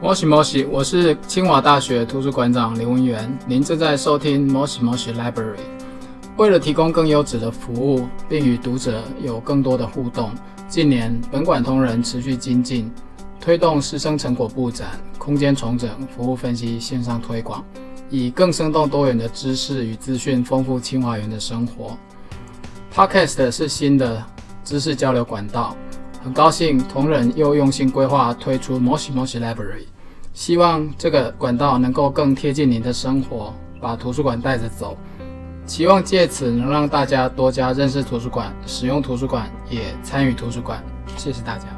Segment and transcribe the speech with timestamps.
[0.00, 3.36] 摩西摩西，我是清华大学图书馆长刘文元。
[3.48, 5.58] 您正在收听摩西摩西 Library。
[6.36, 10.30] 为了提供更优质的服务，并与读者有更多的互动，
[10.68, 12.88] 近年本馆同仁持续精进，
[13.40, 17.64] 推动师生成果布展、空间重整、服务分析线上推广，
[18.08, 21.98] 以更生动多元的知识与资讯丰富清华园的生活。
[22.94, 24.24] Podcast 是新的
[24.62, 25.76] 知识交流管道。
[26.28, 29.86] 很高兴同仁又用心规划推出 Moshi Moshi Library，
[30.34, 34.94] 希望这个管道能够更贴近您的生活，把图书馆带着走。
[35.64, 40.84] 期望借此能让大家多加认识图书馆，使用图书馆，也参与图书馆。
[41.16, 41.77] 谢谢大家。